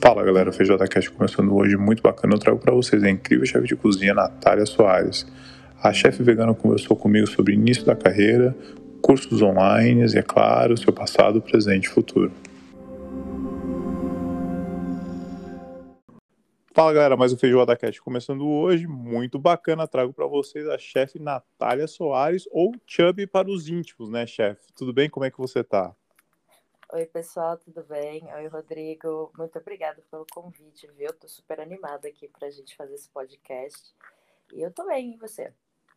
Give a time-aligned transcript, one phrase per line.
[0.00, 2.34] Fala galera, o FeijoadaCast começando hoje, muito bacana.
[2.34, 5.26] Eu trago para vocês a incrível chefe de cozinha Natália Soares.
[5.82, 8.56] A chefe vegana conversou comigo sobre início da carreira,
[9.02, 12.30] cursos online e, é claro, seu passado, presente e futuro.
[16.72, 21.18] Fala galera, mais um Feijoada Cast começando hoje, muito bacana, trago para vocês a chefe
[21.18, 24.62] Natália Soares, ou Chubby para os íntimos, né chefe?
[24.76, 25.10] Tudo bem?
[25.10, 25.92] Como é que você tá?
[26.90, 28.24] Oi pessoal, tudo bem?
[28.32, 31.12] Oi Rodrigo, muito obrigada pelo convite, viu?
[31.12, 33.94] Tô super animada aqui pra gente fazer esse podcast.
[34.54, 35.52] E eu tô bem, e você?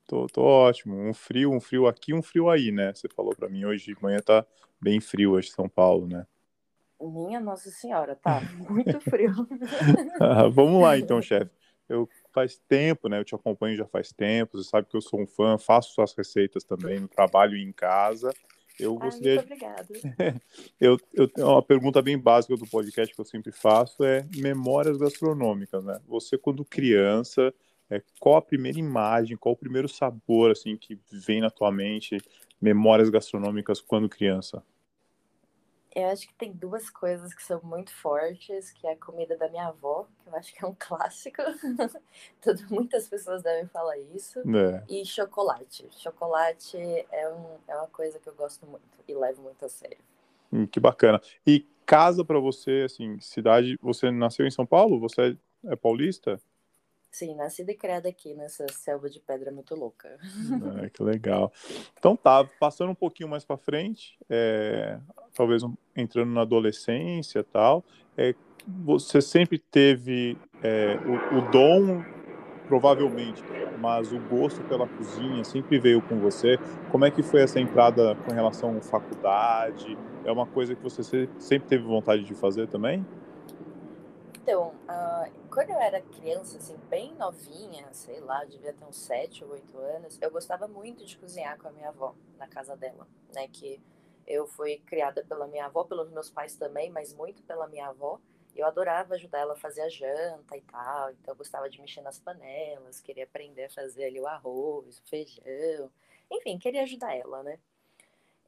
[0.05, 2.93] Tô, tô ótimo, um frio, um frio aqui, um frio aí, né?
[2.93, 4.45] Você falou para mim hoje de manhã tá
[4.81, 6.27] bem frio hoje em São Paulo, né?
[6.99, 9.31] Minha Nossa Senhora, tá muito frio.
[10.19, 11.49] ah, vamos lá então, chefe.
[11.87, 13.17] Eu faz tempo, né?
[13.17, 14.57] Eu te acompanho já faz tempo.
[14.57, 17.71] Você sabe que eu sou um fã, faço suas receitas também no trabalho e em
[17.71, 18.33] casa.
[18.81, 19.35] Eu ah, gostaria.
[19.35, 19.87] Muito obrigada.
[20.79, 24.97] eu, eu tenho uma pergunta bem básica do podcast que eu sempre faço é memórias
[24.97, 25.99] gastronômicas, né?
[26.07, 27.53] Você quando criança,
[27.89, 32.17] é, qual a primeira imagem, qual o primeiro sabor assim que vem na tua mente?
[32.59, 34.63] Memórias gastronômicas quando criança?
[35.93, 39.49] Eu acho que tem duas coisas que são muito fortes, que é a comida da
[39.49, 41.41] minha avó, que eu acho que é um clássico.
[42.41, 44.39] Todo, muitas pessoas devem falar isso.
[44.39, 44.83] É.
[44.89, 45.87] E chocolate.
[45.91, 49.97] Chocolate é, um, é uma coisa que eu gosto muito e levo muito a sério.
[50.51, 51.21] Hum, que bacana.
[51.45, 54.99] E casa para você, assim, cidade, você nasceu em São Paulo?
[55.01, 56.39] Você é paulista?
[57.11, 60.17] Sim, nascida e criada aqui nessa selva de pedra muito louca.
[60.81, 61.51] É, que legal.
[61.99, 64.97] Então tá, passando um pouquinho mais para frente, é,
[65.35, 65.61] talvez
[65.93, 67.83] entrando na adolescência tal,
[68.17, 68.33] é,
[68.85, 72.01] você sempre teve é, o, o, dom,
[72.67, 73.43] provavelmente,
[73.79, 76.57] mas o gosto pela cozinha sempre veio com você.
[76.91, 79.97] Como é que foi essa entrada com relação à faculdade?
[80.23, 83.05] É uma coisa que você sempre teve vontade de fazer também?
[84.41, 89.43] Então, uh, quando eu era criança, assim, bem novinha, sei lá, devia ter uns 7
[89.43, 93.07] ou 8 anos, eu gostava muito de cozinhar com a minha avó, na casa dela,
[93.35, 93.47] né?
[93.47, 93.79] Que
[94.25, 98.19] eu fui criada pela minha avó, pelos meus pais também, mas muito pela minha avó.
[98.55, 102.01] Eu adorava ajudar ela a fazer a janta e tal, então eu gostava de mexer
[102.01, 105.91] nas panelas, queria aprender a fazer ali o arroz, o feijão,
[106.31, 107.59] enfim, queria ajudar ela, né?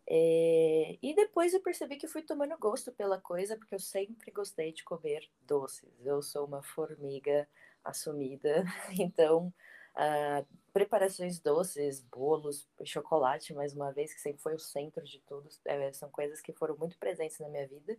[0.07, 4.71] É, e depois eu percebi que fui tomando gosto pela coisa, porque eu sempre gostei
[4.71, 5.89] de comer doces.
[6.05, 7.47] Eu sou uma formiga
[7.83, 8.63] assumida,
[8.99, 9.53] então
[9.95, 15.47] ah, preparações doces, bolos, chocolate, mais uma vez, que sempre foi o centro de tudo,
[15.65, 17.97] é, são coisas que foram muito presentes na minha vida.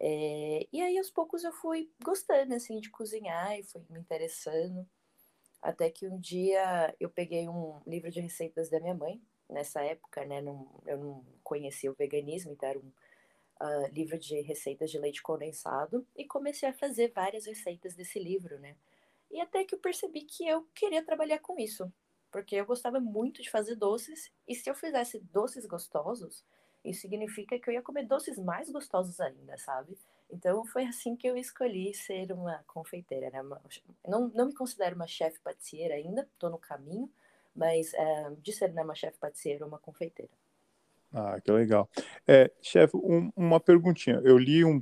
[0.00, 4.88] É, e aí aos poucos eu fui gostando assim de cozinhar e fui me interessando.
[5.60, 10.24] Até que um dia eu peguei um livro de receitas da minha mãe, nessa época,
[10.24, 10.40] né?
[10.40, 12.92] Não, eu não conhecia o veganismo, então era um
[13.60, 18.58] uh, livro de receitas de leite condensado e comecei a fazer várias receitas desse livro,
[18.58, 18.76] né?
[19.30, 21.92] E até que eu percebi que eu queria trabalhar com isso,
[22.30, 26.44] porque eu gostava muito de fazer doces e se eu fizesse doces gostosos,
[26.84, 29.98] isso significa que eu ia comer doces mais gostosos ainda, sabe?
[30.30, 33.30] Então foi assim que eu escolhi ser uma confeiteira.
[33.30, 33.42] Né?
[34.06, 37.10] Não, não me considero uma chefe patissier ainda, estou no caminho,
[37.58, 40.30] mas é, de ser né, uma chefe patissier ou uma confeiteira.
[41.12, 41.90] Ah, que legal.
[42.26, 44.20] É, chefe, um, uma perguntinha.
[44.24, 44.80] Eu li um,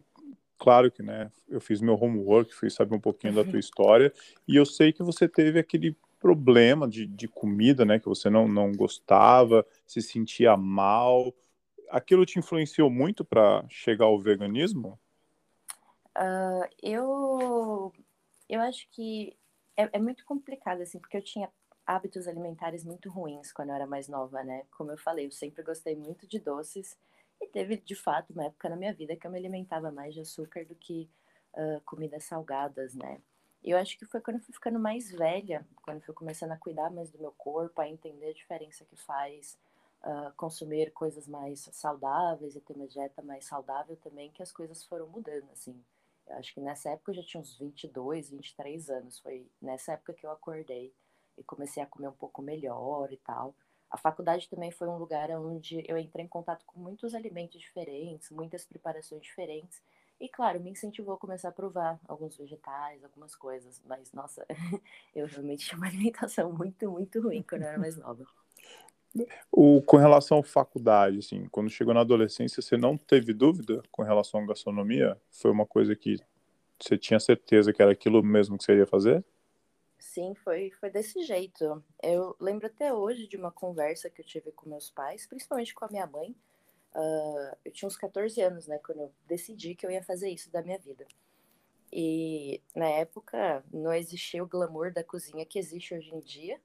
[0.58, 4.12] claro que, né, eu fiz meu homework, fui saber um pouquinho da tua história,
[4.46, 8.46] e eu sei que você teve aquele problema de, de comida, né, que você não,
[8.46, 11.34] não gostava, se sentia mal.
[11.88, 14.98] Aquilo te influenciou muito para chegar ao veganismo?
[16.14, 17.92] Uh, eu,
[18.48, 19.34] eu acho que
[19.76, 21.48] é, é muito complicado, assim, porque eu tinha
[21.86, 24.66] hábitos alimentares muito ruins quando eu era mais nova, né?
[24.76, 26.98] Como eu falei, eu sempre gostei muito de doces
[27.40, 30.20] e teve, de fato, uma época na minha vida que eu me alimentava mais de
[30.20, 31.08] açúcar do que
[31.54, 33.20] uh, comidas salgadas, né?
[33.62, 36.56] Eu acho que foi quando eu fui ficando mais velha, quando eu fui começando a
[36.56, 39.58] cuidar mais do meu corpo, a entender a diferença que faz
[40.02, 44.84] uh, consumir coisas mais saudáveis e ter uma dieta mais saudável também, que as coisas
[44.84, 45.80] foram mudando, assim.
[46.26, 50.14] Eu acho que nessa época eu já tinha uns 22, 23 anos, foi nessa época
[50.14, 50.92] que eu acordei
[51.36, 53.54] e comecei a comer um pouco melhor e tal.
[53.90, 58.30] A faculdade também foi um lugar onde eu entrei em contato com muitos alimentos diferentes,
[58.30, 59.80] muitas preparações diferentes.
[60.20, 63.80] E claro, me incentivou a começar a provar alguns vegetais, algumas coisas.
[63.86, 64.46] Mas, nossa,
[65.14, 68.24] eu realmente tinha uma alimentação muito, muito ruim quando eu era mais nova.
[69.50, 74.02] O, com relação à faculdade, assim, quando chegou na adolescência, você não teve dúvida com
[74.02, 75.16] relação à gastronomia?
[75.30, 76.16] Foi uma coisa que
[76.78, 79.24] você tinha certeza que era aquilo mesmo que você ia fazer?
[80.16, 81.84] Sim, foi, foi desse jeito.
[82.02, 85.84] Eu lembro até hoje de uma conversa que eu tive com meus pais, principalmente com
[85.84, 86.34] a minha mãe.
[86.94, 90.50] Uh, eu tinha uns 14 anos, né, quando eu decidi que eu ia fazer isso
[90.50, 91.06] da minha vida.
[91.92, 96.58] E na época não existia o glamour da cozinha que existe hoje em dia.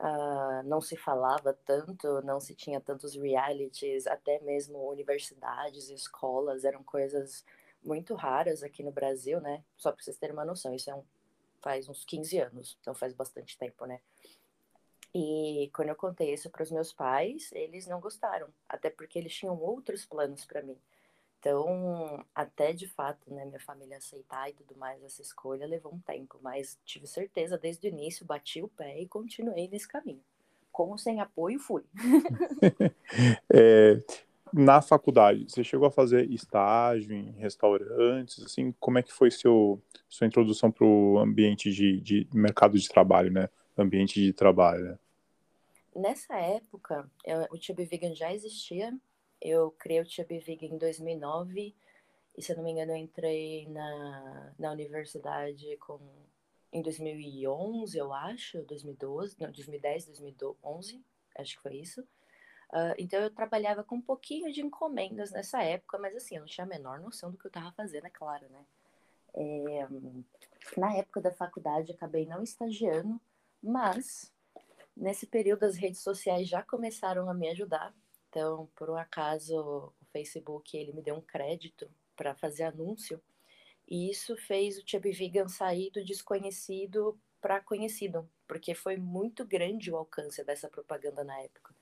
[0.00, 6.82] Uh, não se falava tanto, não se tinha tantos realities, até mesmo universidades escolas eram
[6.82, 7.44] coisas
[7.80, 9.62] muito raras aqui no Brasil, né?
[9.76, 11.04] Só para vocês terem uma noção, isso é um,
[11.62, 14.00] faz uns 15 anos, então faz bastante tempo, né?
[15.14, 19.34] E quando eu contei isso para os meus pais, eles não gostaram, até porque eles
[19.34, 20.76] tinham outros planos para mim.
[21.38, 25.98] Então, até de fato, né, minha família aceitar e tudo mais essa escolha levou um
[25.98, 30.22] tempo, mas tive certeza desde o início, bati o pé e continuei nesse caminho.
[30.70, 31.84] Com ou sem apoio, fui.
[33.52, 34.00] é,
[34.52, 39.80] na faculdade, você chegou a fazer estágio em restaurantes, assim, como é que foi seu,
[40.08, 43.48] sua introdução para o ambiente de, de mercado de trabalho, né?
[43.76, 44.98] Ambiente de trabalho, né?
[45.94, 48.92] Nessa época, eu, o Tube Vegan já existia,
[49.40, 51.74] eu criei o Chubby Vegan em 2009
[52.36, 55.98] e, se eu não me engano, eu entrei na, na universidade com,
[56.72, 61.04] em 2011, eu acho, 2012, não, 2010, 2011,
[61.36, 62.02] acho que foi isso.
[62.72, 66.46] Uh, então eu trabalhava com um pouquinho de encomendas nessa época, mas assim, eu não
[66.46, 68.64] tinha a menor noção do que eu estava fazendo, é claro, né?
[69.34, 69.88] É,
[70.76, 73.20] na época da faculdade acabei não estagiando,
[73.62, 74.32] mas
[74.96, 77.94] nesse período as redes sociais já começaram a me ajudar
[78.32, 79.60] então, por um acaso,
[80.00, 81.86] o Facebook ele me deu um crédito
[82.16, 83.20] para fazer anúncio
[83.86, 89.92] e isso fez o Chubby Vegan sair do desconhecido para conhecido, porque foi muito grande
[89.92, 91.74] o alcance dessa propaganda na época.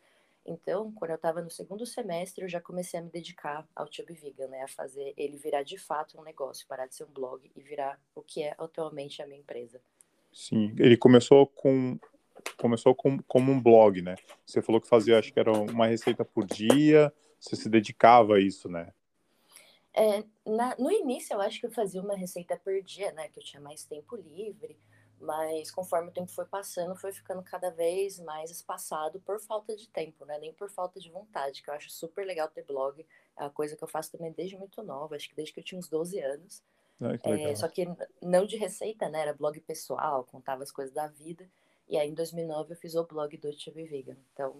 [0.51, 4.15] Então, quando eu estava no segundo semestre, eu já comecei a me dedicar ao Chubby
[4.15, 7.49] Vegan, né, a fazer ele virar de fato um negócio, parar de ser um blog
[7.55, 9.81] e virar o que é atualmente a minha empresa.
[10.33, 11.97] Sim, ele começou com
[12.57, 14.17] começou com, como um blog, né?
[14.45, 18.41] Você falou que fazia, acho que era uma receita por dia, você se dedicava a
[18.41, 18.93] isso, né?
[19.95, 23.29] É, na, no início eu acho que eu fazia uma receita por dia, né?
[23.29, 24.77] Que eu tinha mais tempo livre,
[25.21, 29.87] mas conforme o tempo foi passando, foi ficando cada vez mais espaçado por falta de
[29.89, 30.39] tempo, né?
[30.39, 33.05] Nem por falta de vontade, que eu acho super legal ter blog.
[33.37, 35.65] É uma coisa que eu faço também desde muito nova, acho que desde que eu
[35.65, 36.63] tinha uns 12 anos.
[37.23, 37.87] é, só que
[38.23, 39.21] não de receita, né?
[39.21, 41.47] Era blog pessoal, contava as coisas da vida.
[41.89, 44.17] E aí, em 2009, eu fiz o blog do Chubby Vegan.
[44.33, 44.55] Então,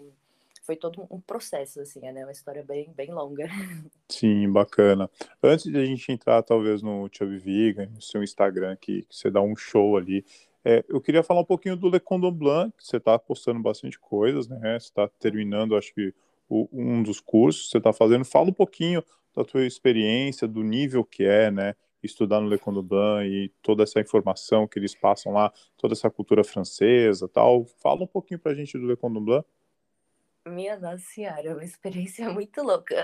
[0.63, 2.23] foi todo um processo, assim, né?
[2.23, 3.47] Uma história bem, bem longa.
[4.07, 5.09] Sim, bacana.
[5.41, 9.31] Antes de a gente entrar, talvez, no Chubby Vegan, no seu Instagram, que, que você
[9.31, 10.25] dá um show ali,
[10.63, 13.99] é, eu queria falar um pouquinho do Le Condom Blanc, que você está postando bastante
[13.99, 14.79] coisas, né?
[14.79, 16.13] Você está terminando, acho que,
[16.47, 18.25] o, um dos cursos que você está fazendo.
[18.25, 19.03] Fala um pouquinho
[19.35, 21.75] da tua experiência, do nível que é, né?
[22.03, 26.43] estudar no Le Condoblan e toda essa informação que eles passam lá, toda essa cultura
[26.43, 27.65] francesa tal.
[27.81, 29.43] Fala um pouquinho pra gente do Le Condoblan.
[30.45, 32.95] Minha Nossa Senhora, é uma experiência muito louca.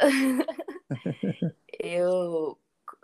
[1.79, 2.57] eu,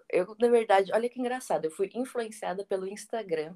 [0.09, 3.55] eu, na verdade, olha que engraçado, eu fui influenciada pelo Instagram,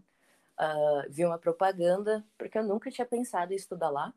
[0.60, 4.14] uh, vi uma propaganda, porque eu nunca tinha pensado em estudar lá.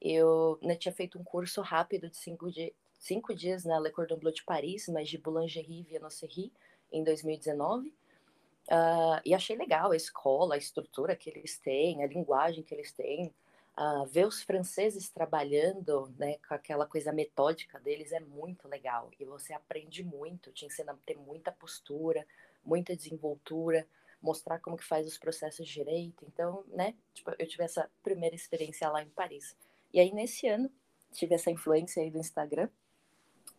[0.00, 4.16] Eu né, tinha feito um curso rápido de cinco, de, cinco dias na Le Cordon
[4.16, 6.52] Bleu de Paris, mas de Boulangerie e Viennoiserie,
[6.92, 7.88] em 2019.
[7.88, 7.92] Uh,
[8.70, 12.92] ah, e achei legal a escola, a estrutura que eles têm, a linguagem que eles
[12.92, 13.32] têm.
[13.80, 19.10] Uh, ver os franceses trabalhando né, com aquela coisa metódica deles é muito legal.
[19.20, 22.26] E você aprende muito, te ensina a ter muita postura,
[22.64, 23.86] muita desenvoltura,
[24.20, 26.24] mostrar como que faz os processos direito.
[26.26, 29.56] Então, né, tipo, eu tive essa primeira experiência lá em Paris.
[29.92, 30.70] E aí, nesse ano,
[31.12, 32.68] tive essa influência aí do Instagram.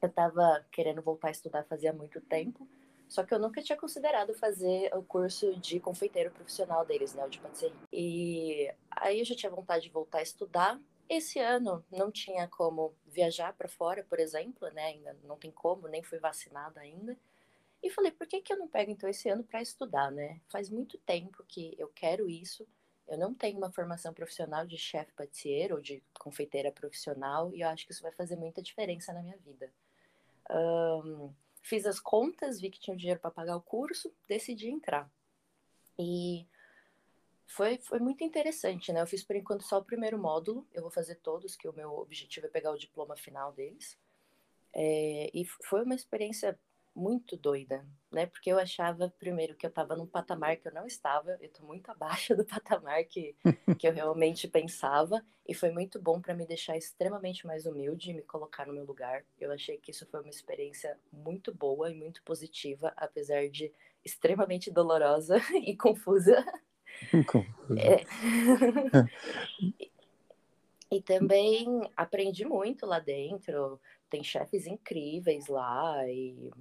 [0.01, 2.67] Eu estava querendo voltar a estudar fazia muito tempo.
[3.07, 7.29] Só que eu nunca tinha considerado fazer o curso de confeiteiro profissional deles, né, o
[7.29, 7.75] de patisserie.
[7.91, 10.79] E aí eu já tinha vontade de voltar a estudar.
[11.09, 15.87] Esse ano não tinha como viajar para fora, por exemplo, né, ainda não tem como,
[15.87, 17.17] nem fui vacinada ainda.
[17.81, 20.41] E falei, por que que eu não pego então esse ano para estudar, né?
[20.49, 22.67] Faz muito tempo que eu quero isso.
[23.07, 27.69] Eu não tenho uma formação profissional de chefe patissier ou de confeiteira profissional e eu
[27.69, 29.71] acho que isso vai fazer muita diferença na minha vida.
[30.51, 35.11] Um, Fiz as contas, vi que tinha dinheiro para pagar o curso, decidi entrar.
[35.97, 36.47] E
[37.45, 39.01] foi, foi muito interessante, né?
[39.01, 41.91] Eu fiz por enquanto só o primeiro módulo, eu vou fazer todos, que o meu
[41.91, 43.97] objetivo é pegar o diploma final deles.
[44.73, 46.57] É, e foi uma experiência
[46.95, 48.25] muito doida, né?
[48.25, 51.65] Porque eu achava, primeiro, que eu estava num patamar que eu não estava, eu estou
[51.65, 53.35] muito abaixo do patamar que,
[53.77, 58.13] que eu realmente pensava, e foi muito bom para me deixar extremamente mais humilde e
[58.13, 59.23] me colocar no meu lugar.
[59.39, 63.71] Eu achei que isso foi uma experiência muito boa e muito positiva, apesar de
[64.03, 66.43] extremamente dolorosa e confusa.
[67.27, 67.79] confusa.
[67.79, 68.03] É.
[70.91, 73.79] e também aprendi muito lá dentro.
[74.09, 76.51] Tem chefes incríveis lá e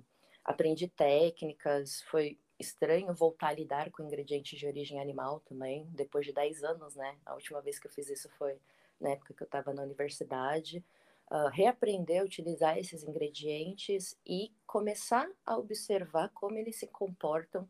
[0.49, 6.33] aprendi técnicas, foi estranho voltar a lidar com ingredientes de origem animal também, depois de
[6.33, 7.19] 10 anos, né?
[7.27, 8.59] A última vez que eu fiz isso foi
[8.99, 10.83] na época que eu estava na universidade.
[11.31, 17.69] Uh, reaprender a utilizar esses ingredientes e começar a observar como eles se comportam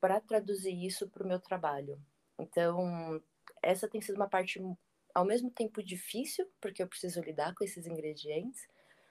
[0.00, 1.96] para traduzir isso para o meu trabalho.
[2.36, 3.22] Então,
[3.62, 4.60] essa tem sido uma parte
[5.14, 8.66] ao mesmo tempo difícil, porque eu preciso lidar com esses ingredientes,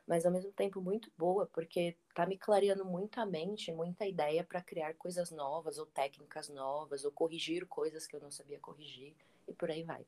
[0.08, 4.44] mas ao mesmo tempo muito boa, porque tá me clareando muito a mente, muita ideia
[4.44, 9.14] para criar coisas novas, ou técnicas novas, ou corrigir coisas que eu não sabia corrigir,
[9.48, 10.06] e por aí vai.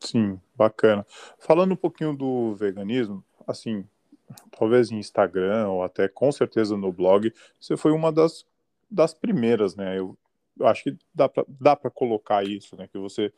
[0.00, 1.06] Sim, bacana.
[1.38, 3.86] Falando um pouquinho do veganismo, assim,
[4.58, 8.46] talvez em Instagram, ou até com certeza no blog, você foi uma das,
[8.90, 9.98] das primeiras, né?
[9.98, 10.16] Eu,
[10.58, 12.88] eu acho que dá para dá colocar isso, né?
[12.88, 13.32] Que você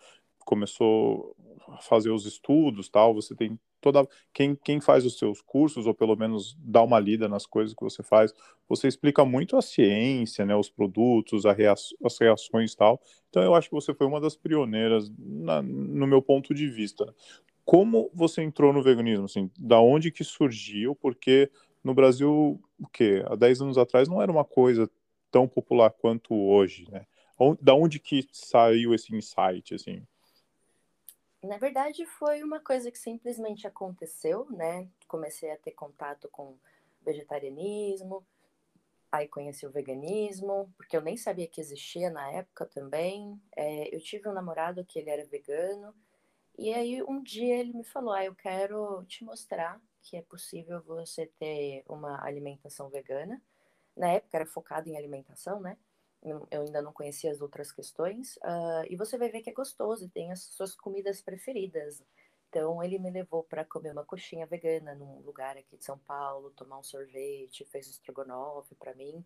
[0.45, 1.37] começou
[1.69, 5.95] a fazer os estudos, tal, você tem toda quem, quem faz os seus cursos ou
[5.95, 8.33] pelo menos dá uma lida nas coisas que você faz,
[8.69, 13.01] você explica muito a ciência, né, os produtos, rea as reações tal.
[13.29, 17.13] Então eu acho que você foi uma das pioneiras na, no meu ponto de vista.
[17.65, 19.25] Como você entrou no veganismo?
[19.25, 20.95] Assim, da onde que surgiu?
[20.95, 21.51] Porque
[21.83, 23.25] no Brasil, o quê?
[23.27, 24.89] Há 10 anos atrás não era uma coisa
[25.31, 27.07] tão popular quanto hoje, né?
[27.61, 30.03] Da onde que saiu esse insight, assim?
[31.43, 34.89] Na verdade, foi uma coisa que simplesmente aconteceu, né?
[35.09, 36.57] Comecei a ter contato com
[37.05, 38.25] vegetarianismo,
[39.11, 43.41] aí conheci o veganismo, porque eu nem sabia que existia na época também.
[43.57, 45.95] É, eu tive um namorado que ele era vegano,
[46.59, 50.83] e aí um dia ele me falou: Ah, eu quero te mostrar que é possível
[50.83, 53.43] você ter uma alimentação vegana.
[53.97, 55.77] Na época era focado em alimentação, né?
[56.51, 60.09] Eu ainda não conhecia as outras questões, uh, e você vai ver que é gostoso
[60.09, 62.03] tem as suas comidas preferidas.
[62.49, 66.51] Então ele me levou para comer uma coxinha vegana num lugar aqui de São Paulo,
[66.51, 69.25] tomar um sorvete, fez estrogonofe para mim.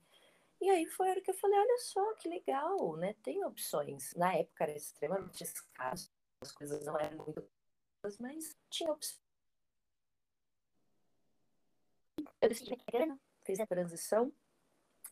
[0.60, 3.14] E aí foi a hora que eu falei, olha só que legal, né?
[3.22, 4.14] Tem opções.
[4.14, 6.10] Na época era extremamente escasso,
[6.40, 7.46] as coisas não eram muito
[8.20, 9.20] mas tinha opções.
[12.40, 12.76] Eu decidi
[13.44, 14.32] fiz a transição.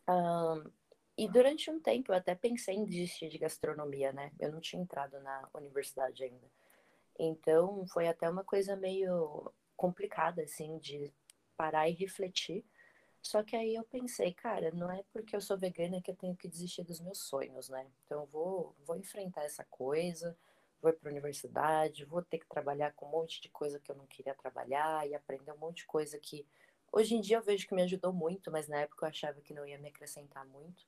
[0.09, 0.71] Um,
[1.17, 4.33] e durante um tempo eu até pensei em desistir de gastronomia, né?
[4.39, 6.51] Eu não tinha entrado na universidade ainda.
[7.19, 11.13] Então foi até uma coisa meio complicada, assim, de
[11.57, 12.65] parar e refletir.
[13.23, 16.37] Só que aí eu pensei, cara, não é porque eu sou vegana que eu tenho
[16.37, 17.87] que desistir dos meus sonhos, né?
[18.05, 20.37] Então eu vou, vou enfrentar essa coisa,
[20.83, 23.97] vou para a universidade, vou ter que trabalhar com um monte de coisa que eu
[23.97, 26.47] não queria trabalhar e aprender um monte de coisa que
[26.93, 29.55] hoje em dia eu vejo que me ajudou muito, mas na época eu achava que
[29.55, 30.85] não ia me acrescentar muito.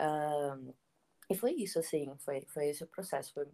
[0.00, 0.74] Uh,
[1.28, 3.32] e foi isso, assim, foi, foi esse o processo.
[3.34, 3.46] Foi...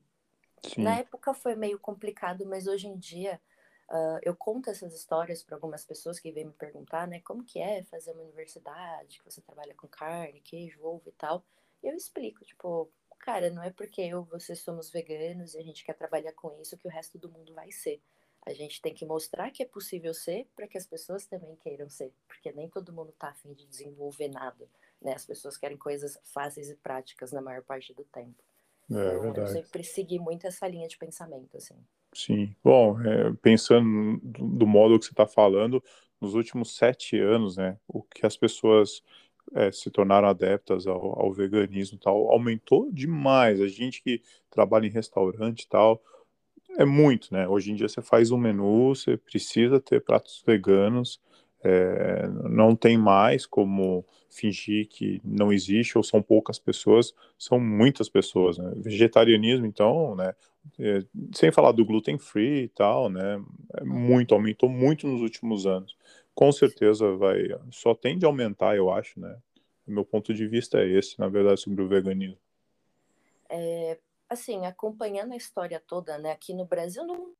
[0.76, 3.40] Na época foi meio complicado, mas hoje em dia
[3.90, 7.58] uh, eu conto essas histórias para algumas pessoas que vêm me perguntar, né, como que
[7.58, 11.44] é fazer uma universidade, que você trabalha com carne, queijo, ovo e tal.
[11.82, 15.62] E eu explico, tipo, cara, não é porque eu e você somos veganos e a
[15.62, 18.00] gente quer trabalhar com isso que o resto do mundo vai ser.
[18.44, 21.88] A gente tem que mostrar que é possível ser para que as pessoas também queiram
[21.88, 24.68] ser, porque nem todo mundo tá afim de desenvolver nada.
[25.02, 25.14] Né?
[25.14, 28.42] As pessoas querem coisas fáceis e práticas na maior parte do tempo.
[28.90, 29.40] É, então, verdade.
[29.40, 31.76] Eu sempre segui muito essa linha de pensamento, assim.
[32.14, 32.54] Sim.
[32.62, 35.82] Bom, é, pensando do, do, modo que você está falando,
[36.20, 39.02] nos últimos sete anos, né, o que as pessoas
[39.54, 43.60] é, se tornaram adeptas ao, ao veganismo tal aumentou demais.
[43.60, 46.02] A gente que trabalha em restaurante e tal,
[46.78, 47.46] é muito, né?
[47.48, 51.20] Hoje em dia você faz um menu, você precisa ter pratos veganos,
[51.64, 58.08] é, não tem mais como fingir que não existe ou são poucas pessoas, são muitas
[58.08, 58.58] pessoas.
[58.58, 58.72] Né?
[58.76, 60.34] Vegetarianismo, então, né?
[60.78, 61.04] É,
[61.34, 63.42] sem falar do gluten free e tal, né?
[63.74, 65.96] É muito, aumentou muito nos últimos anos.
[66.34, 69.36] Com certeza vai, só tende a aumentar, eu acho, né?
[69.86, 72.38] O meu ponto de vista é esse, na verdade, sobre o veganismo.
[73.50, 76.30] É, assim, acompanhando a história toda, né?
[76.30, 77.32] Aqui no Brasil não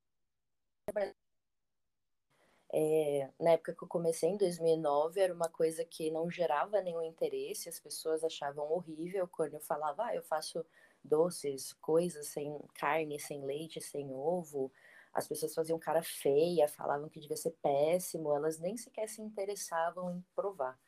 [2.74, 7.02] é, na época que eu comecei, em 2009, era uma coisa que não gerava nenhum
[7.02, 10.64] interesse, as pessoas achavam horrível quando eu falava, ah, eu faço
[11.04, 14.72] doces, coisas sem carne, sem leite, sem ovo.
[15.12, 20.10] As pessoas faziam cara feia, falavam que devia ser péssimo, elas nem sequer se interessavam
[20.10, 20.78] em provar.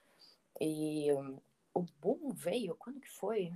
[0.59, 1.39] E um,
[1.75, 3.53] o boom veio, quando que foi?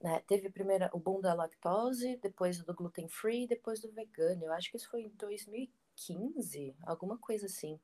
[0.00, 4.44] Né, teve primeiro o boom da lactose, depois do gluten free, depois do vegano.
[4.44, 7.80] Eu acho que isso foi em 2015 2015, alguma coisa assim.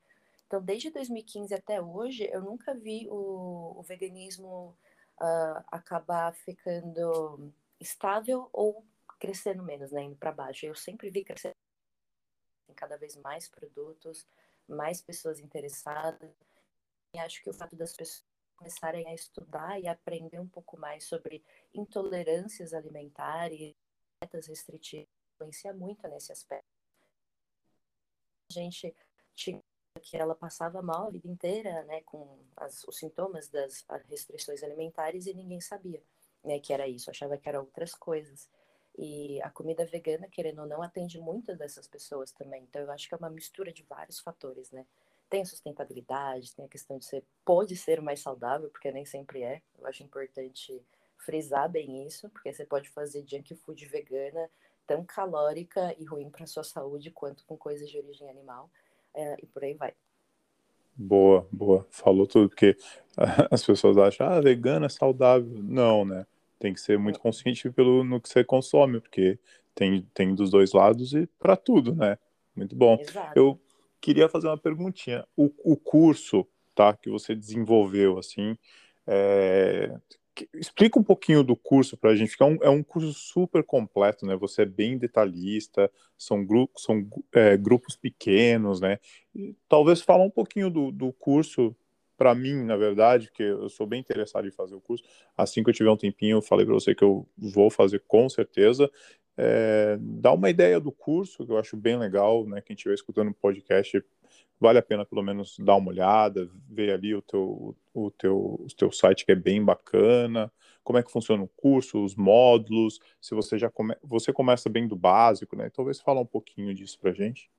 [0.47, 4.77] Então, desde 2015 até hoje, eu nunca vi o, o veganismo
[5.21, 8.85] uh, acabar ficando estável ou
[9.19, 10.67] crescendo menos, né, indo para baixo.
[10.67, 11.57] Eu sempre vi crescer
[12.77, 14.27] cada vez mais produtos,
[14.69, 16.31] mais pessoas interessadas.
[17.15, 18.25] E acho que o fato das pessoas
[18.57, 21.43] começarem a estudar e aprender um pouco mais sobre
[21.75, 23.75] intolerâncias alimentares,
[24.21, 26.72] dietas restritivas, influencia muito nesse aspecto.
[28.53, 28.95] Gente
[29.35, 29.61] tinha
[30.01, 35.27] que ela passava mal a vida inteira, né, com as, os sintomas das restrições alimentares
[35.27, 36.03] e ninguém sabia,
[36.43, 38.49] né, que era isso, achava que eram outras coisas.
[38.97, 42.63] E a comida vegana, querendo ou não, atende muitas dessas pessoas também.
[42.65, 44.87] Então, eu acho que é uma mistura de vários fatores, né?
[45.31, 49.43] Tem a sustentabilidade, tem a questão de ser, pode ser mais saudável, porque nem sempre
[49.43, 49.63] é.
[49.79, 50.85] Eu acho importante
[51.17, 54.51] frisar bem isso, porque você pode fazer junk food vegana
[54.93, 58.71] tão calórica e ruim para sua saúde quanto com coisas de origem animal
[59.15, 59.93] é, e por aí vai.
[60.95, 61.87] Boa, boa.
[61.91, 62.77] Falou tudo, porque
[63.51, 65.63] as pessoas acham, ah, vegana é saudável.
[65.63, 66.27] Não, né?
[66.59, 69.39] Tem que ser muito consciente pelo no que você consome, porque
[69.75, 72.19] tem, tem dos dois lados e para tudo, né?
[72.55, 72.99] Muito bom.
[73.01, 73.33] Exato.
[73.35, 73.59] Eu
[74.01, 75.27] queria fazer uma perguntinha.
[75.35, 78.57] O, o curso, tá, que você desenvolveu, assim,
[79.07, 79.99] é,
[80.55, 83.63] explica um pouquinho do curso para a gente, porque é um, é um, curso super
[83.63, 84.37] completo, né?
[84.37, 88.99] Você é bem detalhista, são, grupos, são é, grupos pequenos, né?
[89.35, 91.77] E talvez falar um pouquinho do, do curso
[92.17, 95.05] para mim, na verdade, que eu sou bem interessado em fazer o curso.
[95.37, 98.29] Assim que eu tiver um tempinho, eu falei para você que eu vou fazer com
[98.29, 98.91] certeza.
[99.37, 102.61] É, dá uma ideia do curso, que eu acho bem legal, né?
[102.61, 104.03] Quem estiver escutando o podcast
[104.61, 108.67] vale a pena pelo menos dar uma olhada, ver ali o teu, o teu, o
[108.77, 110.53] teu site que é bem bacana,
[110.85, 114.87] como é que funciona o curso, os módulos, se você já come, você começa bem
[114.87, 115.71] do básico, né?
[115.71, 117.51] Talvez fala um pouquinho disso pra gente.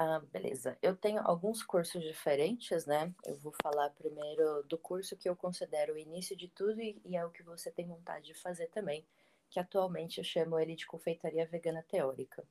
[0.00, 0.78] Ah, beleza.
[0.80, 3.12] Eu tenho alguns cursos diferentes, né?
[3.26, 7.16] Eu vou falar primeiro do curso que eu considero o início de tudo e, e
[7.16, 9.04] é o que você tem vontade de fazer também,
[9.50, 12.44] que atualmente eu chamo ele de confeitaria vegana teórica.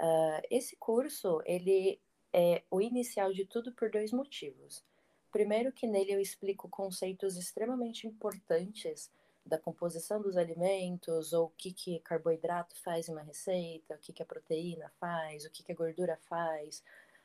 [0.00, 2.00] Uh, esse curso, ele
[2.32, 4.84] é o inicial de tudo por dois motivos.
[5.30, 9.10] Primeiro, que nele eu explico conceitos extremamente importantes
[9.44, 14.12] da composição dos alimentos, ou o que, que carboidrato faz em uma receita, o que,
[14.12, 16.82] que a proteína faz, o que, que a gordura faz,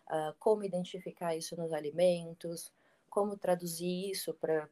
[0.08, 2.72] uh, como identificar isso nos alimentos,
[3.10, 4.68] como traduzir isso para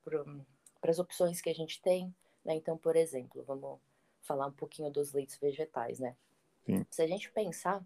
[0.82, 2.14] as opções que a gente tem.
[2.44, 2.56] Né?
[2.56, 3.80] Então, por exemplo, vamos
[4.22, 6.16] falar um pouquinho dos leites vegetais, né?
[6.66, 6.86] Sim.
[6.90, 7.86] Se a gente pensar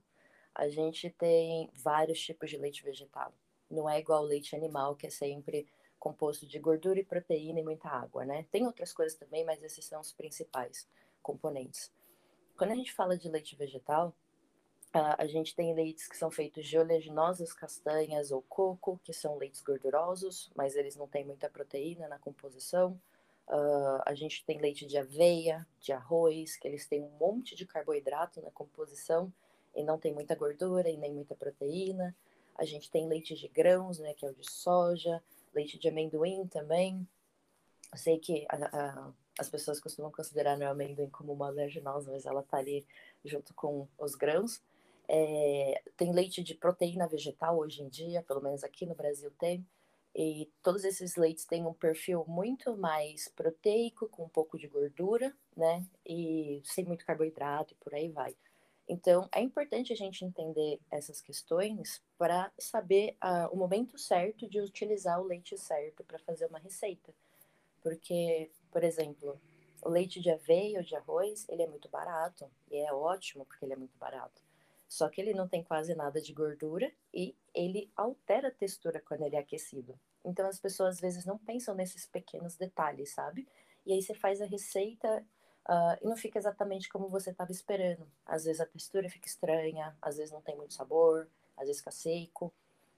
[0.54, 3.34] a gente tem vários tipos de leite vegetal.
[3.70, 5.68] Não é igual ao leite animal, que é sempre
[6.00, 8.46] composto de gordura e proteína e muita água, né?
[8.52, 10.88] Tem outras coisas também, mas esses são os principais
[11.22, 11.92] componentes.
[12.58, 14.16] Quando a gente fala de leite vegetal,
[14.92, 19.62] a gente tem leites que são feitos de oleaginosas castanhas ou coco, que são leites
[19.62, 23.00] gordurosos, mas eles não têm muita proteína na composição.
[23.48, 27.68] Uh, a gente tem leite de aveia, de arroz, que eles têm um monte de
[27.68, 29.32] carboidrato na composição,
[29.76, 32.16] e não tem muita gordura e nem muita proteína.
[32.56, 36.48] A gente tem leite de grãos, né, que é o de soja, leite de amendoim
[36.48, 37.08] também.
[37.92, 42.26] Eu sei que a, a, as pessoas costumam considerar o amendoim como uma oleaginosa, mas
[42.26, 42.86] ela tá ali
[43.24, 44.62] junto com os grãos.
[45.08, 49.66] É, tem leite de proteína vegetal hoje em dia, pelo menos aqui no Brasil tem.
[50.16, 55.34] E todos esses leites têm um perfil muito mais proteico, com um pouco de gordura,
[55.56, 55.86] né?
[56.06, 58.36] E sem muito carboidrato e por aí vai.
[58.91, 64.60] Então, é importante a gente entender essas questões para saber uh, o momento certo de
[64.60, 67.13] utilizar o leite certo para fazer uma receita.
[67.84, 69.39] Porque, por exemplo,
[69.84, 73.63] o leite de aveia ou de arroz, ele é muito barato, e é ótimo porque
[73.63, 74.41] ele é muito barato.
[74.88, 79.21] Só que ele não tem quase nada de gordura e ele altera a textura quando
[79.21, 79.99] ele é aquecido.
[80.25, 83.47] Então as pessoas às vezes não pensam nesses pequenos detalhes, sabe?
[83.86, 85.23] E aí você faz a receita
[85.70, 88.08] Uh, e não fica exatamente como você estava esperando.
[88.26, 91.92] Às vezes a textura fica estranha, às vezes não tem muito sabor, às vezes fica
[91.92, 92.52] seco.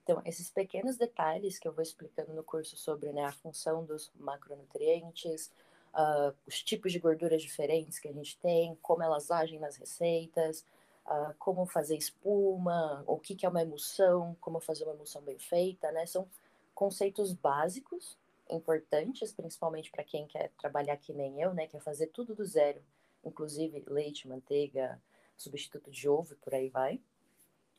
[0.03, 4.09] Então, esses pequenos detalhes que eu vou explicando no curso sobre né, a função dos
[4.15, 5.51] macronutrientes,
[5.93, 10.65] uh, os tipos de gorduras diferentes que a gente tem, como elas agem nas receitas,
[11.05, 15.37] uh, como fazer espuma, o que, que é uma emulsão, como fazer uma emulsão bem
[15.37, 16.05] feita, né?
[16.05, 16.25] São
[16.73, 18.17] conceitos básicos
[18.51, 21.67] importantes, principalmente para quem quer trabalhar que nem eu, né?
[21.67, 22.81] Quer fazer tudo do zero,
[23.23, 25.01] inclusive leite, manteiga,
[25.37, 26.99] substituto de ovo e por aí vai.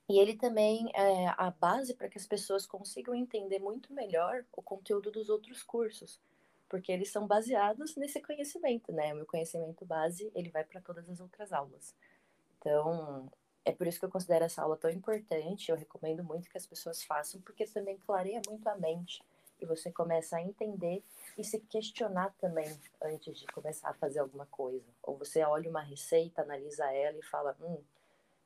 [0.09, 4.63] E ele também é a base para que as pessoas consigam entender muito melhor o
[4.63, 6.21] conteúdo dos outros cursos,
[6.69, 9.13] porque eles são baseados nesse conhecimento, né?
[9.13, 11.95] O meu conhecimento base, ele vai para todas as outras aulas.
[12.59, 13.31] Então,
[13.65, 16.67] é por isso que eu considero essa aula tão importante, eu recomendo muito que as
[16.67, 19.23] pessoas façam, porque também clareia muito a mente
[19.63, 21.03] e você começa a entender
[21.39, 22.69] e se questionar também
[23.01, 24.85] antes de começar a fazer alguma coisa.
[25.03, 27.81] Ou você olha uma receita, analisa ela e fala: hum,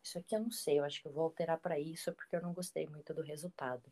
[0.03, 2.43] isso aqui eu não sei, eu acho que eu vou alterar para isso porque eu
[2.43, 3.83] não gostei muito do resultado.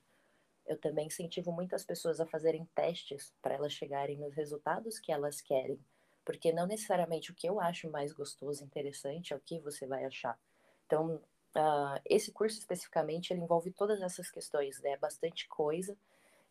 [0.67, 5.41] eu também incentivo muitas pessoas a fazerem testes para elas chegarem nos resultados que elas
[5.41, 5.79] querem.
[6.25, 10.05] Porque não necessariamente o que eu acho mais gostoso interessante é o que você vai
[10.05, 10.39] achar.
[10.87, 11.17] Então,
[11.57, 14.97] uh, esse curso especificamente, ele envolve todas essas questões, né?
[14.97, 15.97] Bastante coisa.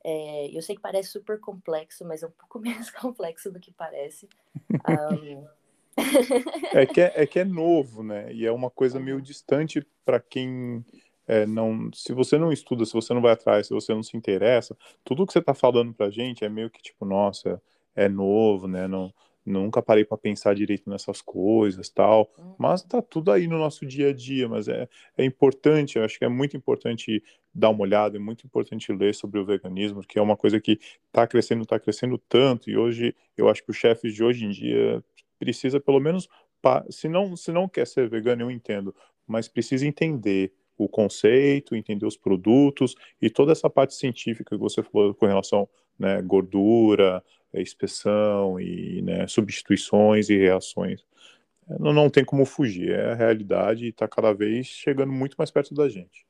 [0.03, 3.71] É, eu sei que parece super complexo, mas é um pouco menos complexo do que
[3.71, 4.27] parece.
[4.71, 5.45] Um...
[6.73, 8.33] é, que é, é, que é novo, né?
[8.33, 10.83] E é uma coisa meio distante para quem
[11.27, 14.17] é, não, se você não estuda, se você não vai atrás, se você não se
[14.17, 17.61] interessa, tudo que você está falando para a gente é meio que tipo, nossa,
[17.95, 18.87] é novo, né?
[18.87, 19.13] Não,
[19.45, 22.31] nunca parei para pensar direito nessas coisas, tal.
[22.37, 22.55] Uhum.
[22.57, 24.47] Mas tá tudo aí no nosso dia a dia.
[24.47, 27.21] Mas é, é importante, eu acho que é muito importante
[27.53, 30.79] dar uma olhada, é muito importante ler sobre o veganismo, que é uma coisa que
[31.07, 32.69] está crescendo, está crescendo tanto.
[32.69, 35.03] E hoje, eu acho que os chefes de hoje em dia
[35.37, 36.29] precisa pelo menos,
[36.89, 38.95] se não, se não quer ser vegano, eu entendo,
[39.27, 44.81] mas precisa entender o conceito, entender os produtos e toda essa parte científica que você
[44.81, 47.23] falou com relação né, gordura,
[47.61, 51.05] inspeção e né, substituições e reações.
[51.79, 55.49] Não, não tem como fugir, é a realidade e está cada vez chegando muito mais
[55.49, 56.25] perto da gente.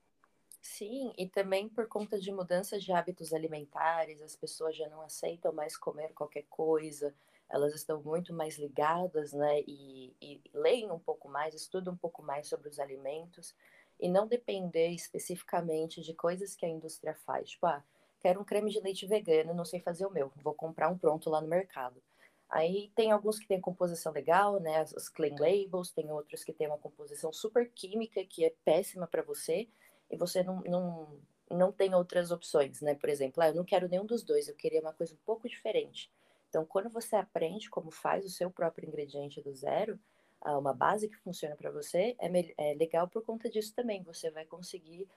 [0.62, 5.52] Sim, e também por conta de mudanças de hábitos alimentares, as pessoas já não aceitam
[5.52, 7.14] mais comer qualquer coisa,
[7.50, 12.24] elas estão muito mais ligadas, né, e, e leem um pouco mais, estudam um pouco
[12.24, 13.54] mais sobre os alimentos,
[14.00, 17.52] e não depender especificamente de coisas que a indústria faz.
[17.52, 17.84] Tipo, ah,
[18.24, 21.30] quero um creme de leite vegano, não sei fazer o meu, vou comprar um pronto
[21.30, 22.02] lá no mercado.
[22.50, 24.82] Aí tem alguns que têm composição legal, né?
[24.96, 29.22] Os clean labels, tem outros que têm uma composição super química que é péssima para
[29.24, 29.68] você
[30.10, 32.96] e você não, não, não tem outras opções, né?
[32.96, 35.50] Por exemplo, ah, eu não quero nenhum dos dois, eu queria uma coisa um pouco
[35.50, 36.10] diferente.
[36.48, 40.00] Então, quando você aprende como faz o seu próprio ingrediente do zero,
[40.46, 44.04] uma base que funciona para você, é, é legal por conta disso também.
[44.04, 45.08] Você vai conseguir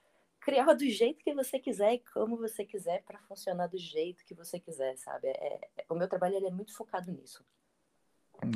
[0.47, 4.33] criar do jeito que você quiser e como você quiser para funcionar do jeito que
[4.33, 5.27] você quiser, sabe?
[5.27, 7.43] É, é, o meu trabalho é muito focado nisso.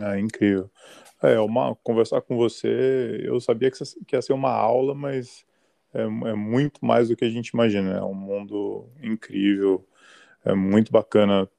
[0.01, 0.71] É incrível.
[1.21, 3.77] É, uma, conversar com você, eu sabia que,
[4.07, 5.45] que ia ser uma aula, mas
[5.93, 7.97] é, é, muito mais do que a gente imagina.
[7.97, 9.85] É um mundo incrível,
[10.45, 11.49] é muito bacana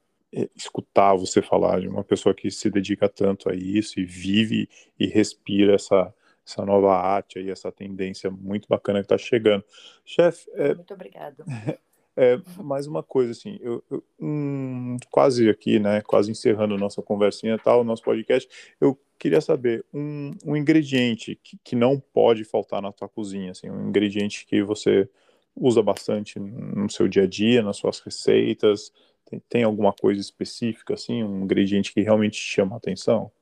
[0.57, 4.67] escutar você falar de uma pessoa que se dedica tanto a isso e vive
[4.99, 6.15] e respira essa,
[6.47, 9.65] essa nova arte aí, essa tendência muito bacana que está chegando.
[10.05, 11.45] Chefe, é, muito obrigado.
[12.15, 17.59] É, mais uma coisa assim, eu, eu hum, quase aqui, né, quase encerrando nossa conversinha
[17.59, 18.47] tal, nosso podcast,
[18.79, 23.71] eu queria saber um, um ingrediente que, que não pode faltar na tua cozinha, assim,
[23.71, 25.09] um ingrediente que você
[25.57, 28.93] usa bastante no seu dia a dia, nas suas receitas,
[29.25, 33.33] tem, tem alguma coisa específica, assim, um ingrediente que realmente chama a atenção?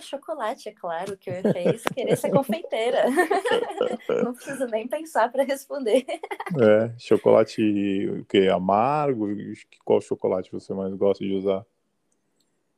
[0.00, 3.04] É chocolate, é claro, que eu fez querer ser confeiteira.
[4.24, 6.06] Não preciso nem pensar para responder.
[6.08, 9.26] É, chocolate o que amargo?
[9.84, 11.66] Qual chocolate você mais gosta de usar?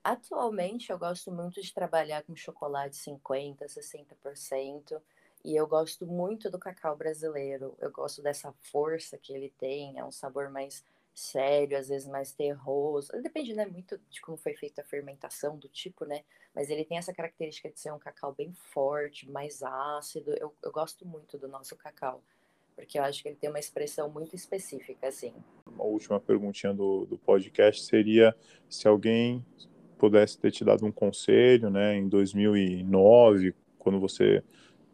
[0.02, 5.00] Atualmente eu gosto muito de trabalhar com chocolate 50, 60%,
[5.44, 7.76] e eu gosto muito do cacau brasileiro.
[7.78, 12.32] Eu gosto dessa força que ele tem, é um sabor mais sério, às vezes mais
[12.32, 13.12] terroso.
[13.22, 16.22] Depende, né, muito de como foi feita a fermentação, do tipo, né?
[16.54, 20.34] Mas ele tem essa característica de ser um cacau bem forte, mais ácido.
[20.38, 22.22] Eu, eu gosto muito do nosso cacau,
[22.74, 25.34] porque eu acho que ele tem uma expressão muito específica, assim.
[25.66, 28.34] Uma última perguntinha do, do podcast seria
[28.68, 29.44] se alguém
[29.98, 34.42] pudesse ter te dado um conselho, né, em 2009, quando você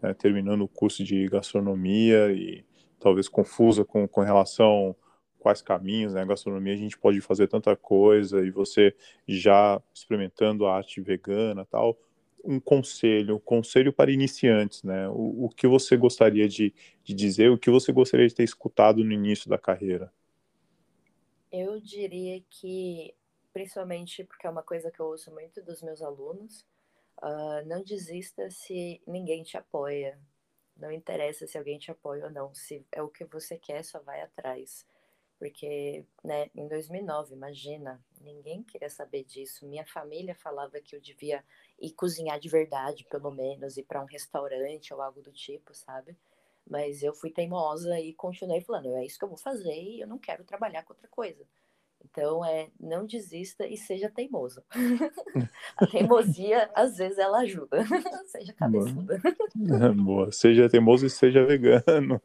[0.02, 2.64] né, terminando o curso de gastronomia e
[3.00, 4.94] talvez confusa com, com relação
[5.38, 6.24] quais caminhos, né?
[6.24, 8.94] Gastronomia a gente pode fazer tanta coisa e você
[9.26, 11.98] já experimentando a arte vegana tal,
[12.44, 15.08] um conselho, um conselho para iniciantes, né?
[15.08, 16.74] O, o que você gostaria de,
[17.04, 20.12] de dizer, o que você gostaria de ter escutado no início da carreira?
[21.50, 23.14] Eu diria que,
[23.52, 26.64] principalmente porque é uma coisa que eu ouço muito dos meus alunos,
[27.22, 30.18] uh, não desista se ninguém te apoia.
[30.76, 32.54] Não interessa se alguém te apoia ou não.
[32.54, 34.86] Se é o que você quer, só vai atrás.
[35.38, 39.66] Porque, né, em 2009, imagina, ninguém queria saber disso.
[39.66, 41.44] Minha família falava que eu devia
[41.78, 46.16] ir cozinhar de verdade, pelo menos, ir para um restaurante ou algo do tipo, sabe?
[46.68, 50.08] Mas eu fui teimosa e continuei falando, é isso que eu vou fazer e eu
[50.08, 51.46] não quero trabalhar com outra coisa.
[52.04, 54.62] Então, é, não desista e seja teimoso.
[55.76, 57.78] a teimosia, às vezes, ela ajuda.
[58.26, 59.20] seja cabeçuda.
[59.54, 59.92] Boa.
[59.94, 60.32] Boa.
[60.32, 62.20] Seja teimoso e seja vegano.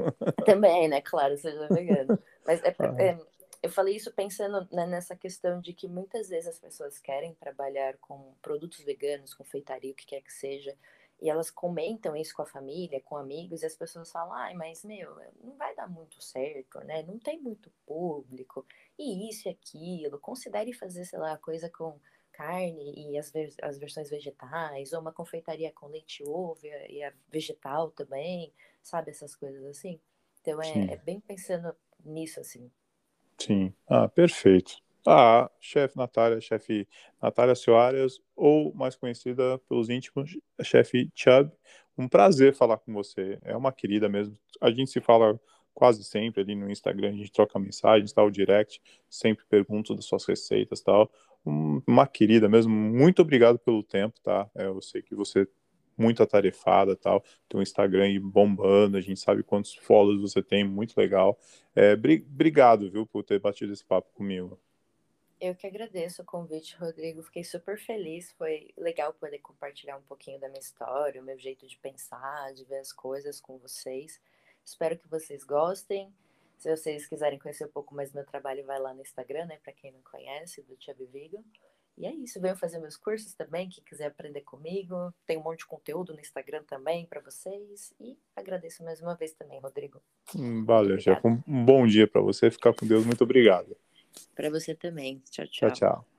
[0.45, 1.01] Também, né?
[1.01, 2.17] Claro, seja vegano.
[2.45, 2.95] Mas é, ah.
[2.97, 3.19] é,
[3.61, 7.95] eu falei isso pensando né, nessa questão de que muitas vezes as pessoas querem trabalhar
[7.97, 10.75] com produtos veganos, confeitaria, o que quer que seja,
[11.21, 14.83] e elas comentam isso com a família, com amigos, e as pessoas falam, ai, mas,
[14.83, 17.03] meu, não vai dar muito certo, né?
[17.03, 18.65] Não tem muito público,
[18.97, 20.19] e isso e aquilo.
[20.19, 21.99] Considere fazer, sei lá, coisa com
[22.31, 27.13] carne e as, ver as versões vegetais, ou uma confeitaria com leite ovo e a
[27.29, 29.11] vegetal também, sabe?
[29.11, 29.99] Essas coisas assim.
[30.41, 31.73] Então, é, é bem pensando
[32.03, 32.69] nisso, assim.
[33.37, 33.73] Sim.
[33.87, 34.81] Ah, perfeito.
[35.05, 36.87] Ah, chefe Natália, chefe
[37.21, 41.51] Natália Soares, ou mais conhecida pelos íntimos, chefe Chubb.
[41.97, 43.37] Um prazer falar com você.
[43.43, 44.37] É uma querida mesmo.
[44.61, 45.39] A gente se fala
[45.73, 50.25] quase sempre ali no Instagram, a gente troca mensagens, tal, direct, sempre pergunto das suas
[50.25, 51.11] receitas, tal.
[51.45, 52.73] Um, uma querida mesmo.
[52.73, 54.49] Muito obrigado pelo tempo, tá?
[54.55, 55.47] É, eu sei que você
[55.97, 60.63] muito atarefada tal, tem um Instagram aí bombando, a gente sabe quantos followers você tem,
[60.63, 61.39] muito legal.
[61.75, 64.59] É, obrigado, viu, por ter batido esse papo comigo.
[65.43, 67.21] Eu que agradeço o convite, Rodrigo.
[67.21, 68.31] Fiquei super feliz.
[68.37, 72.63] Foi legal poder compartilhar um pouquinho da minha história, o meu jeito de pensar, de
[72.63, 74.21] ver as coisas com vocês.
[74.63, 76.09] Espero que vocês gostem.
[76.57, 79.59] Se vocês quiserem conhecer um pouco mais do meu trabalho, vai lá no Instagram, né?
[79.61, 81.43] Para quem não conhece, do Tia Vigo.
[81.97, 82.39] E é isso.
[82.39, 83.67] Venham fazer meus cursos também.
[83.67, 87.93] Quem quiser aprender comigo, tem um monte de conteúdo no Instagram também para vocês.
[87.99, 90.01] E agradeço mais uma vez também, Rodrigo.
[90.33, 91.19] Hum, valeu, Jeff.
[91.27, 92.49] Um bom dia para você.
[92.49, 93.05] Ficar com Deus.
[93.05, 93.75] Muito obrigado.
[94.35, 95.21] Para você também.
[95.29, 95.71] Tchau, tchau.
[95.71, 96.12] Tchau, tchau.